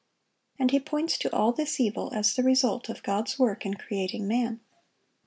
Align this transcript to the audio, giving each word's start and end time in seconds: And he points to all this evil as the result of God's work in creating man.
And 0.57 0.71
he 0.71 0.79
points 0.79 1.15
to 1.19 1.31
all 1.31 1.51
this 1.51 1.79
evil 1.79 2.11
as 2.11 2.33
the 2.35 2.41
result 2.41 2.89
of 2.89 3.03
God's 3.03 3.37
work 3.37 3.67
in 3.67 3.75
creating 3.75 4.27
man. 4.27 4.59